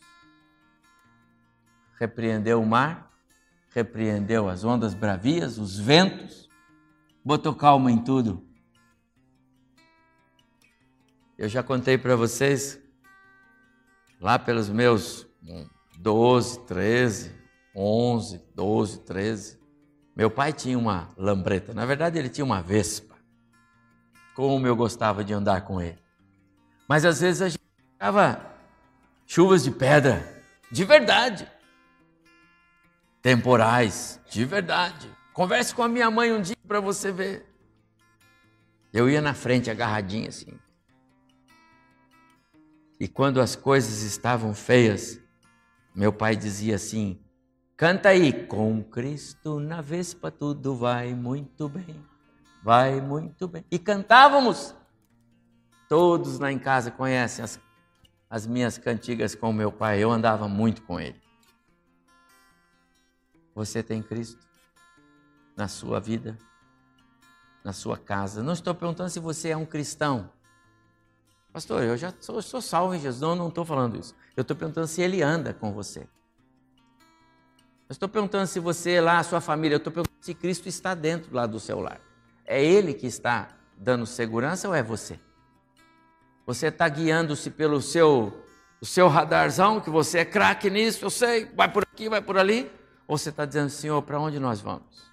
[1.98, 3.11] Repreendeu o mar,
[3.70, 6.46] repreendeu as ondas bravias, os ventos,
[7.25, 8.51] botou calma em tudo
[11.42, 12.78] eu já contei para vocês,
[14.20, 15.26] lá pelos meus
[15.98, 17.33] 12, 13,
[17.74, 19.59] 11, 12, 13,
[20.14, 21.74] meu pai tinha uma lambreta.
[21.74, 23.16] Na verdade, ele tinha uma vespa.
[24.37, 25.98] Como eu gostava de andar com ele.
[26.88, 28.40] Mas às vezes a gente ficava
[29.26, 30.24] chuvas de pedra,
[30.70, 31.50] de verdade.
[33.20, 35.11] Temporais, de verdade.
[35.33, 37.44] Converse com a minha mãe um dia para você ver.
[38.92, 40.62] Eu ia na frente agarradinho assim.
[43.02, 45.18] E quando as coisas estavam feias,
[45.92, 47.20] meu pai dizia assim:
[47.76, 52.00] canta aí, com Cristo na Vespa tudo vai muito bem,
[52.62, 53.64] vai muito bem.
[53.72, 54.72] E cantávamos.
[55.88, 57.58] Todos lá em casa conhecem as,
[58.30, 61.20] as minhas cantigas com meu pai, eu andava muito com ele.
[63.52, 64.46] Você tem Cristo
[65.56, 66.38] na sua vida,
[67.64, 68.44] na sua casa.
[68.44, 70.30] Não estou perguntando se você é um cristão.
[71.52, 73.20] Pastor, eu já sou, sou salvo em Jesus.
[73.20, 74.14] Não, não estou falando isso.
[74.36, 76.00] Eu estou perguntando se ele anda com você.
[77.88, 80.94] Eu estou perguntando se você lá, a sua família, eu estou perguntando se Cristo está
[80.94, 82.00] dentro lá do seu lar.
[82.46, 85.20] É Ele que está dando segurança ou é você?
[86.46, 88.44] Você está guiando-se pelo seu,
[88.80, 92.38] o seu radarzão, que você é craque nisso, eu sei, vai por aqui, vai por
[92.38, 92.70] ali?
[93.06, 95.12] Ou você está dizendo, Senhor, para onde nós vamos?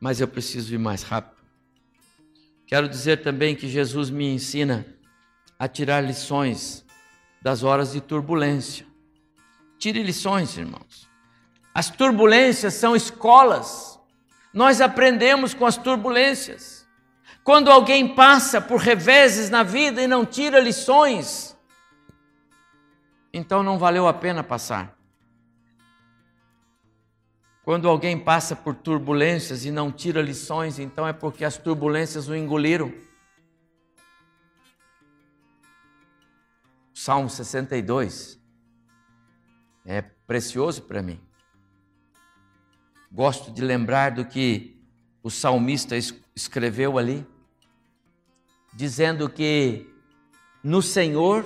[0.00, 1.37] Mas eu preciso ir mais rápido.
[2.68, 4.86] Quero dizer também que Jesus me ensina
[5.58, 6.84] a tirar lições
[7.40, 8.86] das horas de turbulência.
[9.78, 11.08] Tire lições, irmãos.
[11.74, 13.98] As turbulências são escolas.
[14.52, 16.86] Nós aprendemos com as turbulências.
[17.42, 21.56] Quando alguém passa por reveses na vida e não tira lições,
[23.32, 24.97] então não valeu a pena passar.
[27.68, 32.34] Quando alguém passa por turbulências e não tira lições, então é porque as turbulências o
[32.34, 32.90] engoliram.
[36.94, 38.40] Salmo 62
[39.84, 41.20] é precioso para mim.
[43.12, 44.82] Gosto de lembrar do que
[45.22, 45.94] o salmista
[46.34, 47.26] escreveu ali,
[48.72, 49.86] dizendo que
[50.64, 51.44] no Senhor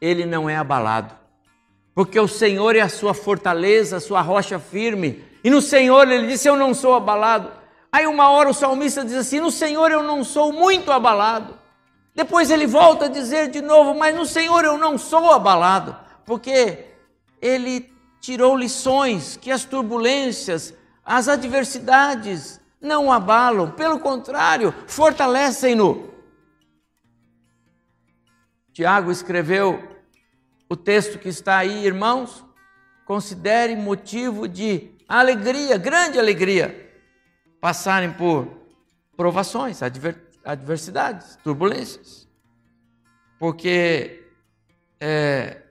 [0.00, 1.16] ele não é abalado,
[1.94, 6.26] porque o Senhor é a sua fortaleza, a sua rocha firme, e no Senhor ele
[6.26, 7.52] disse: Eu não sou abalado.
[7.92, 11.56] Aí uma hora o salmista diz assim: No Senhor eu não sou muito abalado.
[12.14, 16.86] Depois ele volta a dizer de novo: Mas no Senhor eu não sou abalado, porque
[17.40, 26.12] ele tirou lições que as turbulências, as adversidades não abalam, pelo contrário, fortalecem-no.
[28.72, 29.93] Tiago escreveu
[30.68, 32.44] o texto que está aí, irmãos,
[33.04, 36.92] considere motivo de alegria, grande alegria,
[37.60, 38.48] passarem por
[39.16, 42.28] provações, adver adversidades, turbulências.
[43.38, 44.28] Porque
[45.00, 45.62] é,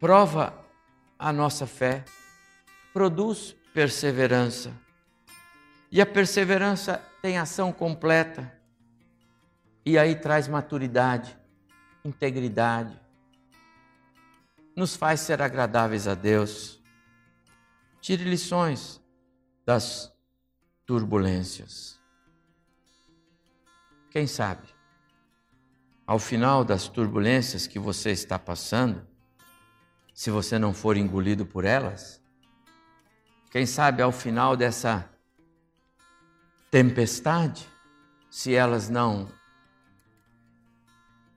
[0.00, 0.54] prova
[1.18, 2.04] a nossa fé,
[2.92, 4.72] produz perseverança.
[5.90, 8.52] E a perseverança tem ação completa.
[9.84, 11.36] E aí traz maturidade,
[12.04, 12.98] integridade.
[14.76, 16.78] Nos faz ser agradáveis a Deus.
[17.98, 19.00] Tire lições
[19.64, 20.14] das
[20.84, 21.98] turbulências.
[24.10, 24.68] Quem sabe,
[26.06, 29.06] ao final das turbulências que você está passando,
[30.14, 32.22] se você não for engolido por elas,
[33.50, 35.08] quem sabe ao final dessa
[36.70, 37.66] tempestade,
[38.30, 39.26] se elas não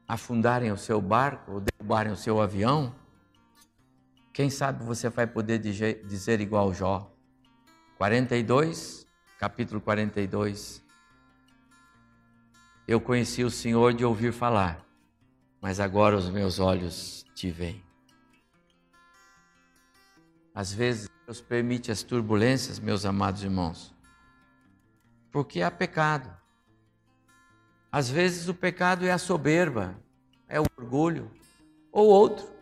[0.05, 2.98] afundarem o seu barco ou derrubarem o seu avião,
[4.33, 7.11] quem sabe você vai poder dizer igual Jó.
[7.97, 9.05] 42,
[9.37, 10.83] capítulo 42.
[12.87, 14.83] Eu conheci o Senhor de ouvir falar,
[15.61, 17.83] mas agora os meus olhos te veem.
[20.55, 23.93] Às vezes Deus permite as turbulências, meus amados irmãos,
[25.31, 26.35] porque há pecado.
[27.91, 29.95] Às vezes o pecado é a soberba,
[30.47, 31.31] é o orgulho,
[31.91, 32.58] ou outro.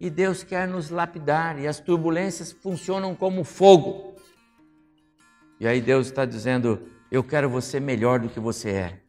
[0.00, 4.16] E Deus quer nos lapidar, e as turbulências funcionam como fogo.
[5.60, 9.00] E aí Deus está dizendo: Eu quero você melhor do que você é.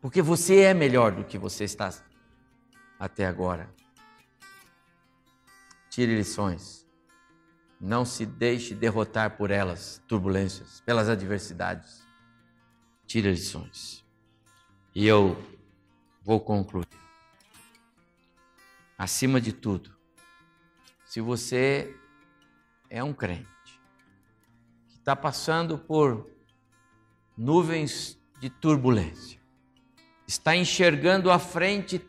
[0.00, 1.92] Porque você é melhor do que você está
[3.00, 3.68] até agora.
[5.90, 6.86] Tire lições.
[7.80, 12.06] Não se deixe derrotar por elas, turbulências, pelas adversidades.
[13.06, 14.04] Tire lições.
[14.94, 15.36] E eu
[16.22, 16.86] vou concluir.
[18.96, 19.97] Acima de tudo,
[21.08, 21.96] se você
[22.90, 23.48] é um crente
[24.88, 26.30] que está passando por
[27.34, 29.40] nuvens de turbulência,
[30.26, 32.06] está enxergando à frente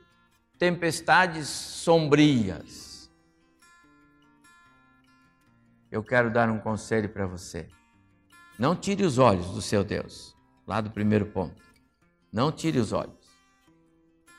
[0.57, 3.09] tempestades sombrias.
[5.89, 7.69] Eu quero dar um conselho para você.
[8.59, 10.35] Não tire os olhos do seu Deus,
[10.67, 11.63] lá do primeiro ponto.
[12.33, 13.25] Não tire os olhos,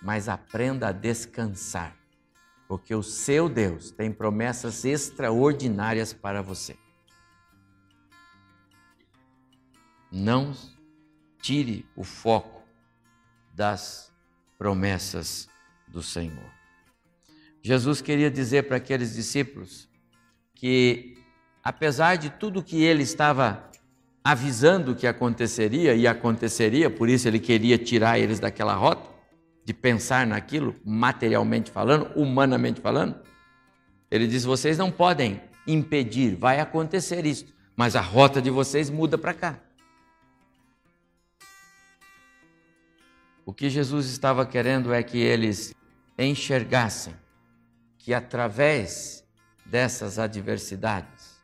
[0.02, 1.96] mas aprenda a descansar,
[2.70, 6.76] porque o seu Deus tem promessas extraordinárias para você.
[10.08, 10.54] Não
[11.42, 12.62] tire o foco
[13.52, 14.12] das
[14.56, 15.48] promessas
[15.88, 16.48] do Senhor.
[17.60, 19.88] Jesus queria dizer para aqueles discípulos
[20.54, 21.18] que,
[21.64, 23.68] apesar de tudo que ele estava
[24.22, 29.10] avisando que aconteceria e aconteceria, por isso ele queria tirar eles daquela rota,
[29.64, 33.20] de pensar naquilo, materialmente falando, humanamente falando,
[34.10, 37.46] ele diz: vocês não podem impedir, vai acontecer isso,
[37.76, 39.58] mas a rota de vocês muda para cá.
[43.44, 45.74] O que Jesus estava querendo é que eles
[46.18, 47.14] enxergassem
[47.98, 49.24] que através
[49.64, 51.40] dessas adversidades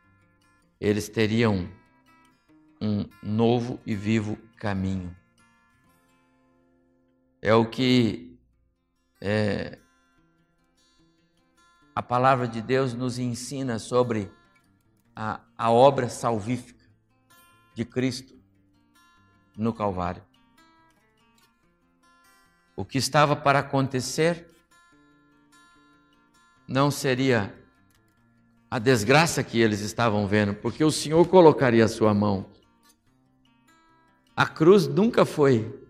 [0.79, 1.69] eles teriam
[2.79, 5.15] um novo e vivo caminho.
[7.41, 8.39] É o que
[9.21, 9.79] é,
[11.95, 14.31] a palavra de Deus nos ensina sobre
[15.15, 16.85] a, a obra salvífica
[17.73, 18.35] de Cristo
[19.55, 20.27] no Calvário.
[22.77, 24.47] o que estava para acontecer
[26.67, 27.51] não seria
[28.69, 32.45] a desgraça que eles estavam vendo, porque o Senhor colocaria a sua mão.
[34.35, 35.86] A cruz nunca foi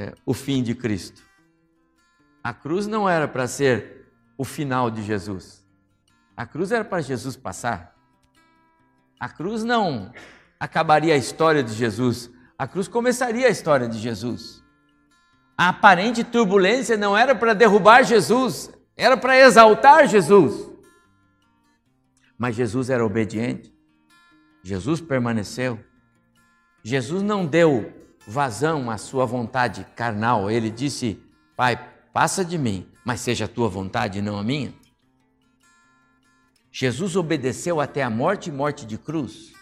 [0.00, 1.22] é, o fim de Cristo.
[2.42, 4.06] A cruz não era para ser
[4.38, 5.62] o final de Jesus.
[6.34, 7.94] A cruz era para Jesus passar.
[9.18, 10.10] A cruz não
[10.58, 12.30] acabaria a história de Jesus.
[12.56, 14.64] A cruz começaria a história de Jesus.
[15.56, 20.66] A aparente turbulência não era para derrubar Jesus, era para exaltar Jesus.
[22.38, 23.70] Mas Jesus era obediente.
[24.62, 25.78] Jesus permaneceu.
[26.82, 30.50] Jesus não deu vazão à sua vontade carnal.
[30.50, 31.22] Ele disse:
[31.56, 31.76] Pai,
[32.12, 34.72] passa de mim, mas seja a tua vontade e não a minha.
[36.72, 39.52] Jesus obedeceu até a morte e morte de cruz.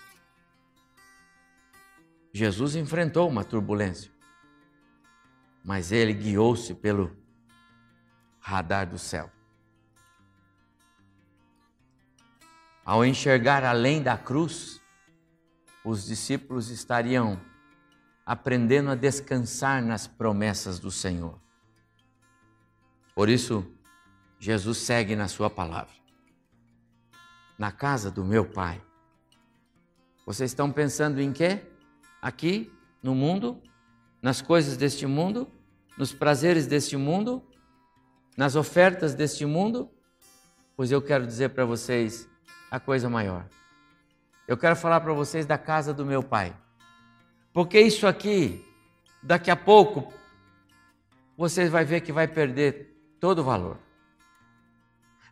[2.33, 4.11] Jesus enfrentou uma turbulência,
[5.65, 7.17] mas ele guiou-se pelo
[8.39, 9.31] radar do céu.
[12.85, 14.81] Ao enxergar além da cruz,
[15.85, 17.41] os discípulos estariam
[18.29, 21.41] aprendendo a descansar nas promessas do Senhor.
[23.15, 23.67] Por isso,
[24.39, 25.95] Jesus segue na Sua palavra.
[27.59, 28.83] Na casa do meu Pai.
[30.27, 31.63] Vocês estão pensando em quê?
[32.21, 32.71] Aqui,
[33.03, 33.63] no mundo?
[34.21, 35.51] Nas coisas deste mundo?
[35.97, 37.43] Nos prazeres deste mundo?
[38.37, 39.91] Nas ofertas deste mundo?
[40.77, 42.29] Pois eu quero dizer para vocês
[42.71, 43.49] a coisa maior.
[44.47, 46.55] Eu quero falar para vocês da casa do meu pai.
[47.59, 48.65] Porque isso aqui,
[49.21, 50.13] daqui a pouco,
[51.37, 53.79] vocês vão ver que vai perder todo o valor.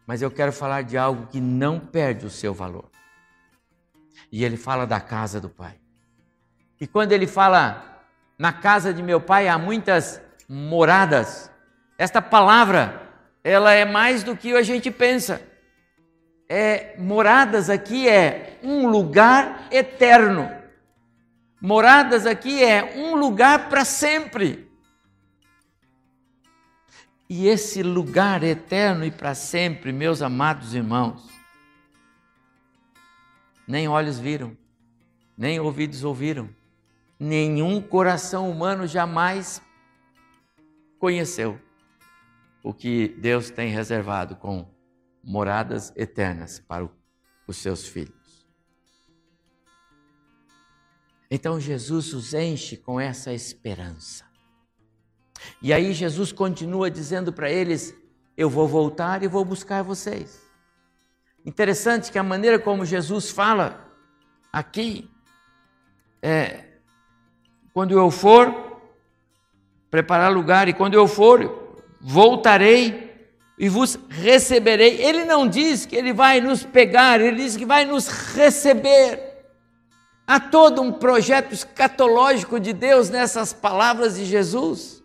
[0.05, 2.91] Mas eu quero falar de algo que não perde o seu valor.
[4.33, 5.79] E ele fala da casa do pai.
[6.81, 8.03] E quando ele fala
[8.37, 11.49] na casa de meu pai há muitas moradas,
[11.97, 13.09] esta palavra,
[13.45, 15.41] ela é mais do que a gente pensa
[16.49, 20.66] é, moradas aqui é um lugar eterno.
[21.61, 24.71] Moradas aqui é um lugar para sempre.
[27.29, 31.29] E esse lugar eterno e para sempre, meus amados irmãos,
[33.67, 34.57] nem olhos viram,
[35.37, 36.49] nem ouvidos ouviram,
[37.19, 39.61] nenhum coração humano jamais
[40.99, 41.61] conheceu
[42.63, 44.69] o que Deus tem reservado com
[45.23, 46.89] moradas eternas para
[47.47, 48.26] os seus filhos.
[51.31, 54.25] Então Jesus os enche com essa esperança.
[55.61, 57.95] E aí Jesus continua dizendo para eles:
[58.37, 60.41] Eu vou voltar e vou buscar vocês.
[61.45, 63.89] Interessante que a maneira como Jesus fala
[64.53, 65.09] aqui
[66.23, 66.65] é
[67.73, 68.81] quando eu for
[69.91, 73.07] preparar lugar e quando eu for voltarei
[73.59, 75.01] e vos receberei.
[75.01, 79.26] Ele não diz que ele vai nos pegar, ele diz que vai nos receber.
[80.27, 85.05] Há todo um projeto escatológico de Deus nessas palavras de Jesus.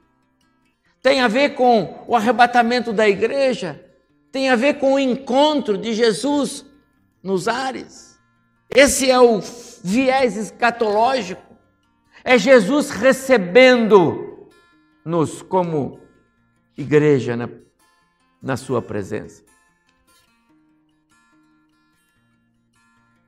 [1.02, 3.86] Tem a ver com o arrebatamento da igreja,
[4.32, 6.66] tem a ver com o encontro de Jesus
[7.22, 8.20] nos ares.
[8.70, 9.40] Esse é o
[9.84, 11.42] viés escatológico.
[12.24, 16.00] É Jesus recebendo-nos como
[16.78, 17.50] igreja na
[18.42, 19.44] na Sua presença.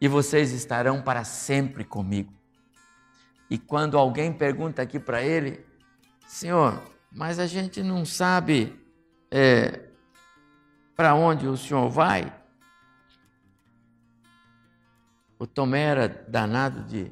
[0.04, 2.34] E vocês estarão para sempre comigo.
[3.49, 5.66] E quando alguém pergunta aqui para ele,
[6.28, 8.78] Senhor, mas a gente não sabe
[9.32, 9.88] é,
[10.93, 12.38] para onde o Senhor vai?
[15.39, 17.10] O Tomé era danado de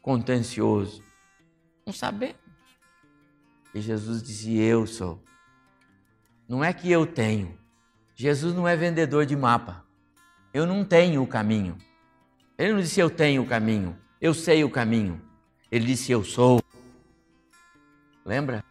[0.00, 1.04] contencioso.
[1.84, 2.40] Não sabemos.
[3.74, 5.22] E Jesus dizia: Eu sou.
[6.48, 7.59] Não é que eu tenho.
[8.20, 9.82] Jesus não é vendedor de mapa.
[10.52, 11.78] Eu não tenho o caminho.
[12.58, 15.18] Ele não disse eu tenho o caminho, eu sei o caminho.
[15.72, 16.62] Ele disse eu sou.
[18.22, 18.62] Lembra?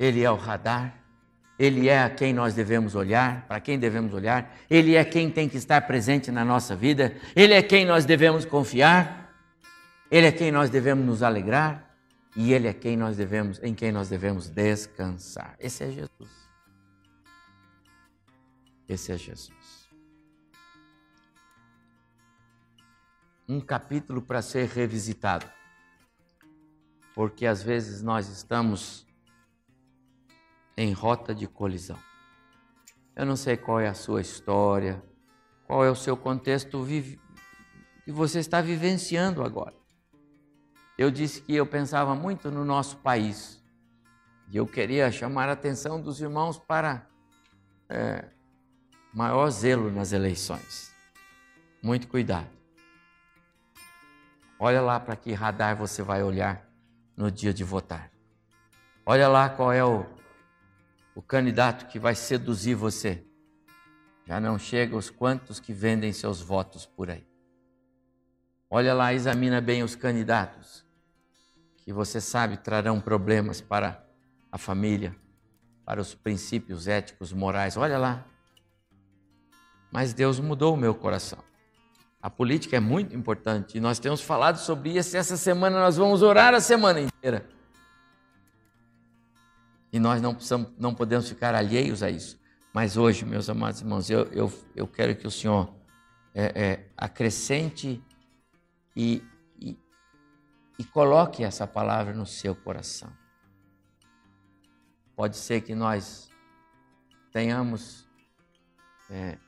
[0.00, 0.94] Ele é o radar.
[1.58, 4.56] Ele é a quem nós devemos olhar, para quem devemos olhar.
[4.70, 7.14] Ele é quem tem que estar presente na nossa vida.
[7.36, 9.34] Ele é quem nós devemos confiar.
[10.10, 11.94] Ele é quem nós devemos nos alegrar
[12.34, 15.56] e ele é quem nós devemos, em quem nós devemos descansar.
[15.60, 16.43] Esse é Jesus.
[18.88, 19.88] Esse é Jesus.
[23.48, 25.46] Um capítulo para ser revisitado.
[27.14, 29.06] Porque às vezes nós estamos
[30.76, 31.98] em rota de colisão.
[33.14, 35.02] Eu não sei qual é a sua história,
[35.66, 36.84] qual é o seu contexto
[38.04, 39.74] que você está vivenciando agora.
[40.96, 43.62] eu disse que eu pensava muito no nosso país.
[44.50, 47.08] E eu queria chamar a atenção dos irmãos para
[47.88, 48.30] é,
[49.14, 50.92] maior zelo nas eleições.
[51.80, 52.48] Muito cuidado.
[54.58, 56.68] Olha lá para que radar você vai olhar
[57.16, 58.10] no dia de votar.
[59.06, 60.04] Olha lá qual é o,
[61.14, 63.24] o candidato que vai seduzir você.
[64.26, 67.24] Já não chega os quantos que vendem seus votos por aí.
[68.68, 70.84] Olha lá, examina bem os candidatos,
[71.76, 74.04] que você sabe trarão problemas para
[74.50, 75.14] a família,
[75.84, 77.76] para os princípios éticos, morais.
[77.76, 78.33] Olha lá.
[79.94, 81.38] Mas Deus mudou o meu coração.
[82.20, 85.16] A política é muito importante e nós temos falado sobre isso.
[85.16, 87.48] Essa semana nós vamos orar a semana inteira.
[89.92, 92.40] E nós não, precisamos, não podemos ficar alheios a isso.
[92.72, 95.72] Mas hoje, meus amados irmãos, eu, eu, eu quero que o Senhor
[96.34, 98.02] é, é, acrescente
[98.96, 99.22] e,
[99.60, 99.78] e,
[100.76, 103.12] e coloque essa palavra no seu coração.
[105.14, 106.28] Pode ser que nós
[107.30, 108.08] tenhamos
[109.08, 109.38] é,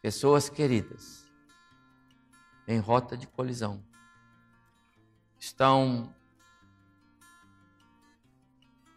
[0.00, 1.26] pessoas queridas
[2.66, 3.82] em rota de colisão.
[5.38, 6.14] Estão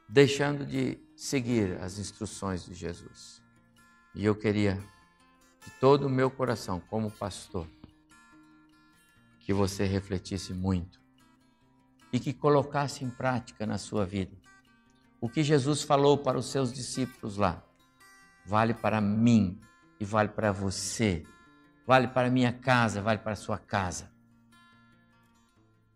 [0.08, 3.42] deixando de seguir as instruções de Jesus.
[4.14, 4.76] E eu queria,
[5.64, 7.66] de todo o meu coração, como pastor,
[9.40, 11.02] que você refletisse muito
[12.12, 14.36] e que colocasse em prática na sua vida
[15.20, 17.64] o que Jesus falou para os seus discípulos lá
[18.46, 19.60] vale para mim
[20.02, 21.24] e vale para você,
[21.86, 24.12] vale para minha casa, vale para sua casa.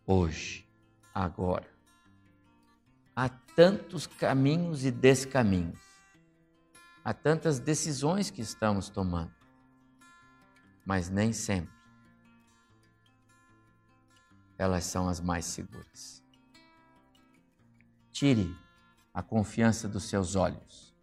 [0.05, 0.69] Hoje,
[1.11, 1.67] agora.
[3.15, 5.79] Há tantos caminhos e descaminhos,
[7.03, 9.33] há tantas decisões que estamos tomando,
[10.85, 11.73] mas nem sempre
[14.55, 16.23] elas são as mais seguras.
[18.11, 18.55] Tire
[19.11, 20.95] a confiança dos seus olhos.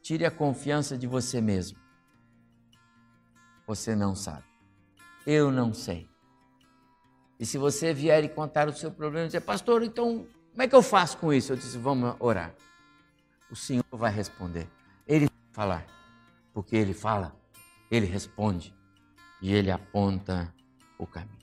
[0.00, 1.85] Tire a confiança de você mesmo.
[3.66, 4.44] Você não sabe.
[5.26, 6.08] Eu não sei.
[7.38, 10.74] E se você vier e contar o seu problema dizer, pastor, então como é que
[10.74, 11.52] eu faço com isso?
[11.52, 12.54] Eu disse, vamos orar.
[13.50, 14.68] O Senhor vai responder.
[15.06, 15.86] Ele vai falar.
[16.54, 17.36] Porque Ele fala,
[17.90, 18.74] Ele responde
[19.42, 20.54] e Ele aponta
[20.96, 21.36] o caminho.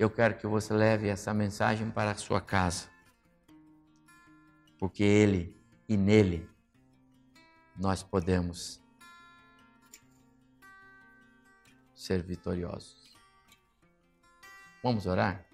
[0.00, 2.88] eu quero que você leve essa mensagem para a sua casa.
[4.78, 5.54] Porque Ele
[5.86, 6.48] e nele
[7.80, 8.78] nós podemos
[11.94, 13.16] ser vitoriosos.
[14.82, 15.46] Vamos orar?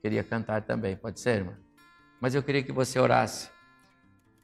[0.00, 1.58] Queria cantar também, pode ser, irmã?
[2.18, 3.50] Mas eu queria que você orasse,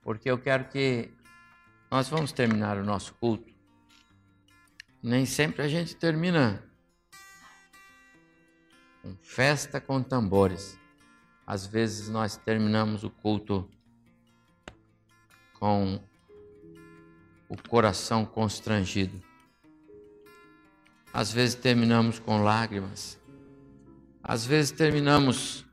[0.02, 1.10] porque eu quero que
[1.90, 3.50] nós vamos terminar o nosso culto.
[5.02, 6.62] Nem sempre a gente termina
[9.00, 10.78] com festa com tambores.
[11.46, 13.70] Às vezes nós terminamos o culto
[15.58, 15.98] com
[17.52, 19.22] o coração constrangido.
[21.12, 23.20] Às vezes terminamos com lágrimas.
[24.22, 25.66] Às vezes terminamos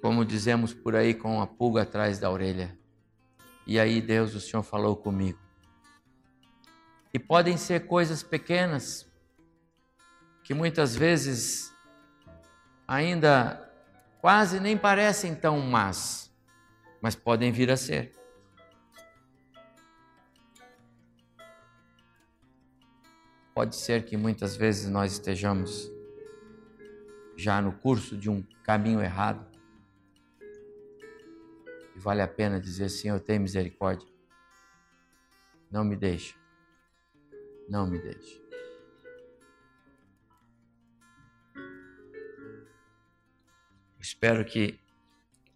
[0.00, 2.78] como dizemos por aí, com a pulga atrás da orelha.
[3.66, 5.40] E aí, Deus, o Senhor falou comigo.
[7.12, 9.04] E podem ser coisas pequenas,
[10.44, 11.74] que muitas vezes
[12.86, 13.68] ainda
[14.20, 16.25] quase nem parecem tão más,
[17.06, 18.10] mas podem vir a ser.
[23.54, 25.88] Pode ser que muitas vezes nós estejamos
[27.36, 29.46] já no curso de um caminho errado.
[31.94, 34.08] E vale a pena dizer, Senhor, tem misericórdia.
[35.70, 36.34] Não me deixa
[37.68, 38.44] não me deixe.
[44.00, 44.78] Espero que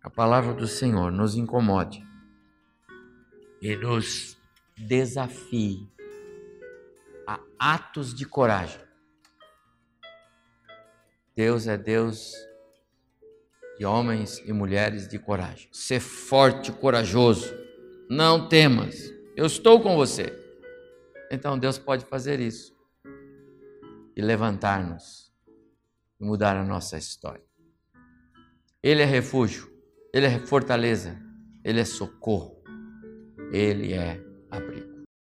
[0.03, 2.03] a palavra do Senhor nos incomode
[3.61, 4.37] e nos
[4.77, 5.87] desafie
[7.27, 8.81] a atos de coragem.
[11.37, 12.35] Deus é Deus
[13.79, 15.69] de homens e mulheres de coragem.
[15.73, 17.55] Ser forte corajoso.
[18.09, 19.11] Não temas.
[19.37, 20.39] Eu estou com você.
[21.31, 22.75] Então Deus pode fazer isso
[24.17, 25.33] e levantar-nos
[26.19, 27.45] e mudar a nossa história.
[28.83, 29.70] Ele é refúgio,
[30.13, 31.17] ele é fortaleza,
[31.65, 32.63] ele é socorro,
[33.53, 34.89] ele é abrigo.